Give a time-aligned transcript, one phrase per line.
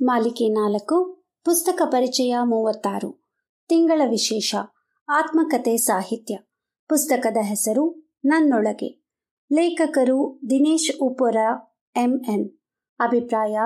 [0.00, 3.28] ಮಾಲಿಕೆ ನಾಲ್ಕು, ಪುಸ್ತಕ ಪರಿಚಯ ಮೂವತ್ತಾರು.
[3.68, 4.54] ತಿಂಗಳ ವಿಶೇಷ
[5.08, 6.38] ಆತ್ಮಕತೆ ಸಾಹಿತ್ಯ.
[6.88, 9.06] ಪುಸ್ತಕದ ಹೆಸರು ನನ್ನೊಳಗೆ.
[9.52, 11.36] ಲೇಖಕರು ದಿನೇಶ್ ಉಪುರ,
[11.96, 12.50] ಎಂಎನ್.
[13.00, 13.58] ಅಭಿಪ್ರಾಯ,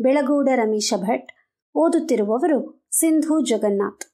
[0.00, 1.28] ಬೆಳಗೂಡ ರಮೇಶ ಭಟ್.
[1.74, 4.04] ಓದುತ್ತಿರುವವರು ಸಿಂಧು ಜಗನ್ನಾಥ್.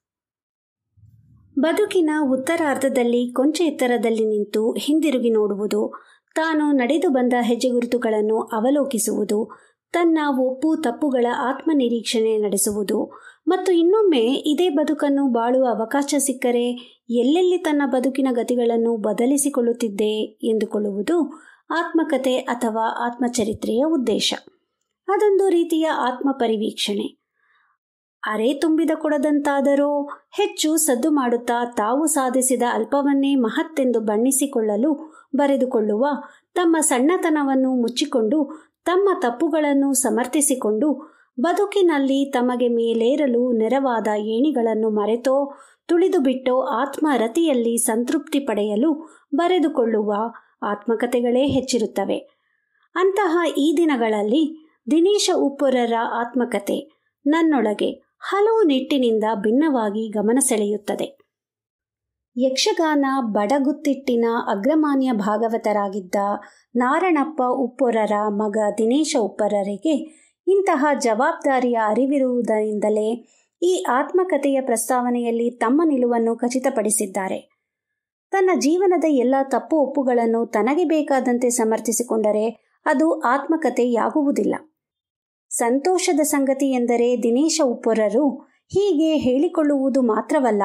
[1.61, 5.95] ಬದುಕಿನ ಉತ್ತರಾರ್ಧದಲ್ಲಿ ಕೊಂಚ ಎತ್ತರದಲ್ಲಿ ನಿಂತು ಹಿಂದಿರುಗಿ ನೋಡುವುದು,
[6.35, 13.21] ತಾನು ನಡೆದು ಬಂದ ಹೆಜ್ಜೆಗುರುತುಗಳನ್ನು ಅವಲೋಕಿಸುವುದು ತನ್ನ ಒಪ್ಪು ತಪ್ಪುಗಳ ಆತ್ಮನಿರೀಕ್ಷಣೆ ನಡೆಸುವುದು.
[13.49, 16.71] ಮತ್ತು ಇನ್ನೊಮ್ಮೆ ಇದೇ ಬದುಕನ್ನು ಬಾಳುವ ಅವಕಾಶ ಸಿಕ್ಕರೆ
[17.11, 21.32] ಎಲ್ಲೆಲ್ಲಿ ತನ್ನ ಬದುಕಿನ ಗತಿಗಳನ್ನು ಬದಲಿಸಿಕೊಳ್ಳುತ್ತಿದ್ದೆ ಎಂದುಕೊಳ್ಳುವುದು
[21.71, 24.35] ಆತ್ಮಕತೆ ಅಥವಾ ಆತ್ಮಚರಿತ್ರೆಯ ಉದ್ದೇಶ.
[25.09, 27.26] ಅದೊಂದು ರೀತಿಯ ಆತ್ಮ ಪರಿವೀಕ್ಷಣೆ.
[28.23, 30.04] ಅರೆ ತುಂಬಿದ ಕೊಡದಂತಾದರೂ
[30.37, 36.07] ಹೆಚ್ಚು ಸದ್ದು ಮಾಡುತ್ತಾ ತಾವು ಸಾಧಿಸಿದ ಅಲ್ಪವನ್ನೇ ಮಹತ್ತೆಂದು ಬಣ್ಣಿಸಿಕೊಳ್ಳಲು ಬರೆದುಕೊಳ್ಳುವ
[36.55, 45.55] ತಮ್ಮ ಸಣ್ಣತನವನ್ನು ಮುಚ್ಚಿಕೊಂಡು ತಮ್ಮ ತಪ್ಪುಗಳನ್ನು ಸಮರ್ಥಿಸಿಕೊಂಡು ಬದುಕಿನಲ್ಲಿ ತಮಗೆ ಮೇಲೇರಲು ನೆರವಾದ ಏಣಿಗಳನ್ನು ಮರೆತೋ
[45.89, 50.12] ತುಳಿದು ಬಿಟ್ಟೋ ಆತ್ಮರತಿಯಲ್ಲಿ ಸಂತೃಪ್ತಿ ಪಡೆಯಲು ಬರೆದುಕೊಳ್ಳುವ
[50.62, 52.19] ಆತ್ಮಕತೆಗಳೇ ಹೆಚ್ಚಿರುತ್ತವೆ.
[52.95, 56.91] ಅಂತಹ ಈ ದಿನಗಳಲ್ಲಿ ದಿನೇಶ ಉಪ್ಪುರರ ಆತ್ಮಕತೆ
[57.27, 61.16] ನನ್ನೊಳಗೆ ಹಲವು ನಿಟ್ಟಿನಿಂದ ಭಿನ್ನವಾಗಿ ಗಮನ ಸೆಳೆಯುತ್ತದೆ.
[62.39, 66.15] ಯಕ್ಷಗಾನ ಬಡಗುತ್ತಿಟ್ಟಿನ ಅಗ್ರಮಾನ್ಯ ಭಾಗವತರಾಗಿದ್ದ
[66.77, 69.95] ನಾರಣಪ್ಪ ಉಪ್ಪೊರರ ಮಗ ದಿನೇಶ ಉಪ್ಪರರಿಗೆ
[70.48, 73.09] ಇಂತಹ ಜವಾಬ್ದಾರಿಯ ಅರಿವಿರುವುದರಿಂದಲೇ
[73.62, 77.39] ಈ ಆತ್ಮಕಥೆಯ ಪ್ರಸ್ತಾವನೆಯಲ್ಲಿ ತಮ್ಮ ನಿಲುವನ್ನು ಖಚಿತಪಡಿಸಿದ್ದಾರೆ.
[78.31, 82.48] ತನ್ನ ಜೀವನದ ಎಲ್ಲ ತಪ್ಪು ಒಪ್ಪುಗಳನ್ನು ತನಗೆ ಬೇಕಾದಂತೆ ಸಮರ್ಥಿಸಿಕೊಂಡರೆ
[82.87, 84.55] ಅದು ಆತ್ಮಕಥೆಯಾಗುವುದಿಲ್ಲ
[85.51, 88.31] ಸಂತೋಷದ ಸಂಗತಿ ಎಂದರೆ ದಿನೇಶ ಉಪ್ಪೊರರು
[88.69, 90.62] ಹೀಗೆ ಹೇಳಿಕೊಳ್ಳುವುದು ಮಾತ್ರವಲ್ಲ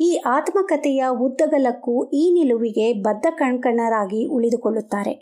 [0.00, 5.12] ಈ ಆತ್ಮಕಥೆಯ ಉದ್ದಗಲಕ್ಕೂ ಈ ನಿಲುವಿಗೆ ಬದ್ಧ ಕಣ್ಕಣರಾಗಿ ಉಳಿದುಕೊಳ್ಳುತ್ತಾರೆ.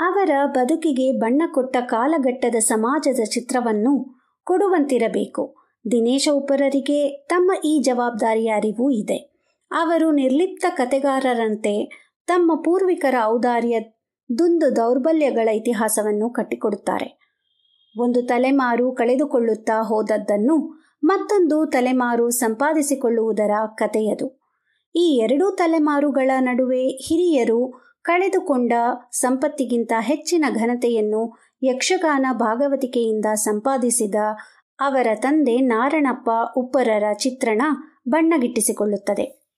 [0.00, 5.56] ಅವರ ಬದುಕಿಗೆ ಬಣ್ಣ ಕೊಟ್ಟ ಕಾಲಘಟ್ಟದ ಸಮಾಜದ ಚಿತ್ರವನ್ನು ಕೊಡುವಂತಿರಬೇಕು.
[5.90, 9.18] ದಿನೇಶ ಉಪರರಿಗೆ ತಮ್ಮ ಈ ಜವಾಬ್ದಾರಿಯ ಅರಿವು ಇದೆ.
[9.70, 11.74] ಅವರು ನಿರ್ಲಿಪ್ತ ಕತೆಗಾರರಂತೆ
[12.26, 13.80] ತಮ್ಮ ಪೂರ್ವಿಕರ ಔದಾರ್ಯ
[14.38, 17.08] ದುಂದು ದೌರ್ಬಲ್ಯಗಳ ಇತಿಹಾಸವನ್ನು ಕಟ್ಟಿಕೊಡುತ್ತಾರೆ.
[17.98, 20.56] ಒಂದು ತಲೆಮಾರು ಕಳೆದುಕೊಳ್ಳುತ್ತಾ ಹೋದದ್ದನ್ನು
[21.02, 24.38] ಮತ್ತೊಂದು ತಲೆಮಾರು ಸಂಪಾದಿಸಿಕೊಳ್ಳುವುದರ ಕಥೆಯದು.
[24.96, 28.72] ಈ ಎರಡೂ ತಲೆಮಾರುಗಳ ನಡುವೆ ಹಿರಿಯರು ಕಳೆದುಕೊಂಡ
[29.12, 34.14] ಸಂಪತ್ತಿಗಿಂತ ಹೆಚ್ಚಿನ ಘನತೆಯನ್ನು ಯಕ್ಷಗಾನ ಭಾಗವತಿಕೆಯಿಂದ ಸಂಪಾದಿಸಿದ
[34.80, 37.62] ಅವರ ತಂದೆ ನಾರಣಪ್ಪ ಉಪ್ಪರರ ಚಿತ್ರಣ
[38.08, 39.48] ಬಣ್ಣಗಿಟ್ಟಿಸಿಕೊಳ್ಳುತ್ತದೆ.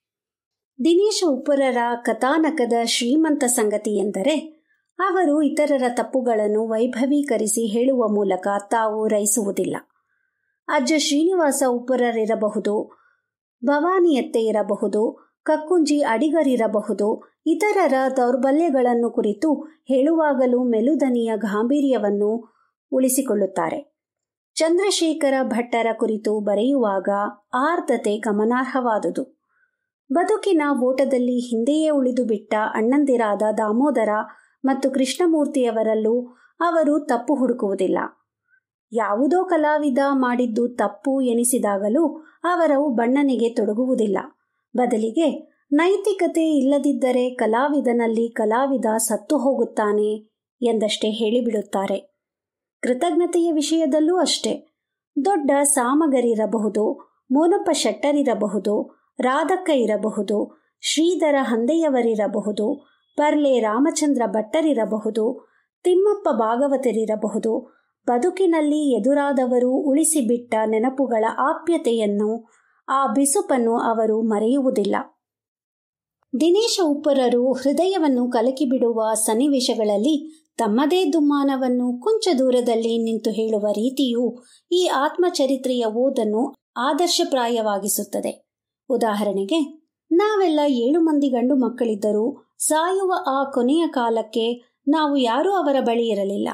[0.84, 4.60] ದಿನೇಶ ಉಪ್ಪರರ ಕಥಾನಕದ ಶ್ರೀಮಂತ ಸಂಗತಿ ಎಂದರೆ,
[4.98, 9.76] ಅವರು ಇತರರ ತಪ್ಪುಗಳನ್ನು ವೈಭವೀಕರಿಸಿ ಹೇಳುವ ಮೂಲಕ ತಾವು ರೈಸುವುದಿಲ್ಲ.
[10.70, 13.00] ಅಜ್ಜ ಶ್ರೀನಿವಾಸ ಉಪ್ಪರರಿರಬಹುದು
[13.64, 19.54] ಭವಾನಿಯತ್ತೆ ಇರಬಹುದು, ಕಕ್ಕುಂಜಿ ಅಡಿಗರಿರಬಹುದು, ಇತರರ ದೌರ್ಬಲ್ಯಗಳನ್ನು ಕುರಿತು
[19.88, 22.52] ಹೇಳುವಾಗಲೂ ಮೆಲುದನಿಯ ಗಾಂಭೀರ್ಯವನ್ನು
[22.92, 23.90] ಉಳಿಸಿಕೊಳ್ಳುತ್ತಾರೆ.
[24.54, 27.08] ಚಂದ್ರಶೇಖರ ಭಟ್ಟರ ಕುರಿತು ಬರೆಯುವಾಗ
[27.54, 29.40] ಆರ್ಧತೆ ಗಮನಾರ್ಹವಾದುದು.
[30.12, 34.08] ಬದುಕಿನ ಓಟದಲ್ಲಿ ಹಿಂದೆಯೇ ಉಳಿದು ಬಿಟ್ಟ ಅಣ್ಣಂದಿರಾದ ದಾಮೋದರ
[34.64, 37.98] ಮತ್ತು ಕೃಷ್ಣಮೂರ್ತಿಯವರಲ್ಲೂ ಅವರು ತಪ್ಪು ಹುಡುಕುವುದಿಲ್ಲ.
[38.92, 44.18] ಯಾವುದೋ ಕಲಾವಿದ ಮಾಡಿದ್ದು ತಪ್ಪು ಎನಿಸಿದಾಗಲೂ ಅವರವು ಬಣ್ಣನಿಗೆ ತೊಡಗುವುದಿಲ್ಲ.
[44.76, 50.30] ಬದಲಿಗೆ, ನೈತಿಕತೆ ಇಲ್ಲದಿದ್ದರೆ ಕಲಾವಿದನಲ್ಲಿ ಕಲಾವಿದ ಸತ್ತು ಹೋಗುತ್ತಾನೆ
[50.62, 52.10] ಎಂದಷ್ಟೇ ಹೇಳಿಬಿಡುತ್ತಾರೆ.
[52.82, 54.66] ಕೃತಜ್ಞತೆಯ ವಿಷಯದಲ್ಲೂ ಅಷ್ಟೇ.
[55.24, 62.86] ದೊಡ್ಡ ಸಾಮಗರಿರಬಹುದು ಮೋನಪ್ಪ ಶೆಟ್ಟರಿರಬಹುದು ರಾಧಕ್ಕ ಇರಬಹುದು, ಶ್ರೀಧರ ಹಂದೆಯವರಿರಬಹುದು,
[63.16, 65.48] ಪರ್ಲೆ ರಾಮಚಂದ್ರ ಭಟ್ಟರಿರಬಹುದು,
[65.84, 67.79] ತಿಮ್ಮಪ್ಪ ಭಾಗವತರಿರಬಹುದು
[68.10, 72.30] ಬದುಕಿನಲ್ಲಿ ಎದುರಾದವರು ಉಳಿಸಿಬಿಟ್ಟ ನೆನಪುಗಳ ಆಪ್ಯತೆಯನ್ನು,
[72.88, 74.96] ಆ ಬಿಸುಪನ್ನು ಅವರು ಮರೆಯುವುದಿಲ್ಲ.
[76.40, 80.16] ದಿನೇಶ ಉಪ್ಪರರು ಹೃದಯವನ್ನು ಕಲಕಿಬಿಡುವ ಸನ್ನಿವೇಶಗಳಲ್ಲಿ
[80.58, 84.24] ತಮ್ಮದೇ ದುಮ್ಮಾನವನ್ನು ಕೊಂಚ ದೂರದಲ್ಲಿ ನಿಂತು ಹೇಳುವ ರೀತಿಯು
[84.72, 86.42] ಈ ಆತ್ಮಚರಿತ್ರೆಯ ಓದನ್ನು
[86.76, 88.32] ಆದರ್ಶಪ್ರಾಯವಾಗಿಸುತ್ತದೆ.
[88.88, 89.60] ಉದಾಹರಣೆಗೆ,
[90.12, 92.26] ನಾವೆಲ್ಲ ಏಳು ಮಂದಿ ಗಂಡು ಮಕ್ಕಳಿದ್ದರೂ
[92.58, 94.46] ಸಾಯುವ ಆ ಕೊನೆಯ ಕಾಲಕ್ಕೆ
[94.88, 96.48] ನಾವು ಯಾರೂ ಅವರ ಬಳಿ ಇರಲಿಲ್ಲ.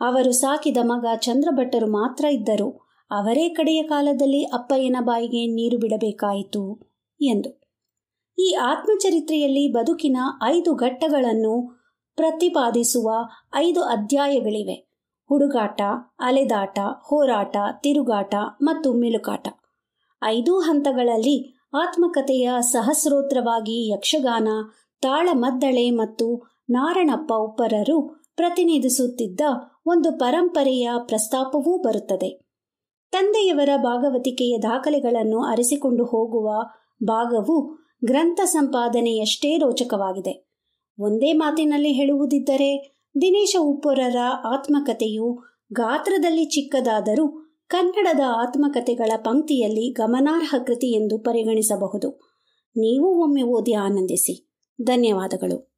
[0.00, 2.88] ಅವರು ಸಾಕಿದ ಮಗ ಚಂದ್ರಭಟ್ಟರು ಮಾತ್ರ ಇದ್ದರು.
[3.10, 6.80] ಅವರೇ ಕಡೆಯ ಕಾಲದಲ್ಲಿ ಅಪ್ಪಯ್ಯನ ಬಾಯಿಗೆ ನೀರು ಬಿಡಬೇಕಾಯಿತು
[7.20, 7.60] ಎಂದು.
[8.38, 11.78] ಈ ಆತ್ಮಚರಿತ್ರೆಯಲ್ಲಿ ಬದುಕಿನ ಐದು ಘಟ್ಟಗಳನ್ನು
[12.16, 13.10] ಪ್ರತಿಪಾದಿಸುವ
[13.56, 14.88] ಐದು ಅಧ್ಯಾಯಗಳಿವೆ.
[15.28, 15.80] ಹುಡುಗಾಟ,
[16.20, 19.48] ಅಲೆದಾಟ, ಹೋರಾಟ, ತಿರುಗಾಟ ಮತ್ತು ಮಿಲುಕಾಟ.
[20.24, 24.48] ಐದೂ ಹಂತಗಳಲ್ಲಿ ಆತ್ಮಕಥೆಯ ಸಹಸ್ರೋತ್ರವಾಗಿ ಯಕ್ಷಗಾನ,
[25.00, 29.40] ತಾಳಮದ್ದಳೆ ಮತ್ತು ನಾರಣಪ್ಪ ಉಪ್ಪರರು ಪ್ರತಿನಿಧಿಸುತ್ತಿದ್ದ
[29.88, 32.48] ಒಂದು ಪರಂಪರೆಯ ಪ್ರಸ್ತಾಪವೂ ಬರುತ್ತದೆ.
[33.12, 36.50] ತಂದೆಯವರ ಭಾಗವತಿಕೆಯ ದಾಖಲೆಗಳನ್ನು ಅರಿಸಿಕೊಂಡು ಹೋಗುವ
[37.04, 40.50] ಭಾಗವು ಗ್ರಂಥ ಸಂಪಾದನೆಯಷ್ಟೇ ರೋಚಕವಾಗಿದೆ.
[40.98, 45.42] ಒಂದೇ ಮಾತಿನಲ್ಲಿ ಹೇಳುವುದಿದ್ದರೆ, ದಿನೇಶ ಉಪ್ಪುರರ ಆತ್ಮಕಥೆಯು
[45.72, 52.10] ಗಾತ್ರದಲ್ಲಿ ಚಿಕ್ಕದಾದರೂ ಕನ್ನಡದ ಆತ್ಮಕಥೆಗಳ ಪಂಕ್ತಿಯಲ್ಲಿ ಗಮನಾರ್ಹ ಕೃತಿ ಎಂದು ಪರಿಗಣಿಸಬಹುದು.
[52.76, 54.50] ನೀವು ಒಮ್ಮೆ ಓದಿ ಆನಂದಿಸಿ.
[54.82, 55.77] ಧನ್ಯವಾದಗಳು.